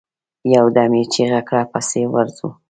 يودم 0.53 0.91
يې 0.99 1.03
چيغه 1.13 1.41
کړه! 1.47 1.63
پسې 1.71 2.01
ورځو. 2.13 2.47